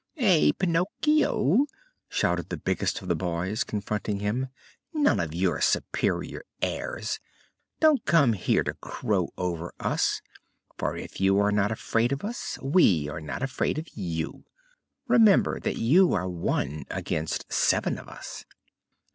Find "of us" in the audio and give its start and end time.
12.11-12.57, 17.99-18.43